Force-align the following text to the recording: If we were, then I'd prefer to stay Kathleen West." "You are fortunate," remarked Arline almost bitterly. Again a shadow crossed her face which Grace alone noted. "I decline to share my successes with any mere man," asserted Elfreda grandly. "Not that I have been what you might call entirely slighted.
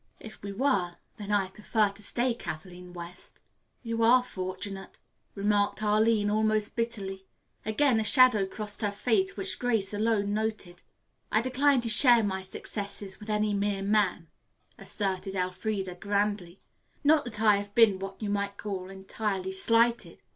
If 0.19 0.41
we 0.41 0.51
were, 0.51 0.97
then 1.17 1.31
I'd 1.31 1.53
prefer 1.53 1.89
to 1.89 2.01
stay 2.01 2.33
Kathleen 2.33 2.91
West." 2.91 3.39
"You 3.83 4.01
are 4.01 4.23
fortunate," 4.23 4.99
remarked 5.35 5.83
Arline 5.83 6.27
almost 6.31 6.75
bitterly. 6.75 7.27
Again 7.67 7.99
a 7.99 8.03
shadow 8.03 8.47
crossed 8.47 8.81
her 8.81 8.91
face 8.91 9.37
which 9.37 9.59
Grace 9.59 9.93
alone 9.93 10.33
noted. 10.33 10.81
"I 11.31 11.43
decline 11.43 11.81
to 11.81 11.87
share 11.89 12.23
my 12.23 12.41
successes 12.41 13.19
with 13.19 13.29
any 13.29 13.53
mere 13.53 13.83
man," 13.83 14.27
asserted 14.79 15.35
Elfreda 15.35 15.93
grandly. 15.93 16.61
"Not 17.03 17.23
that 17.25 17.39
I 17.39 17.57
have 17.57 17.75
been 17.75 17.99
what 17.99 18.19
you 18.19 18.31
might 18.31 18.57
call 18.57 18.89
entirely 18.89 19.51
slighted. 19.51 20.23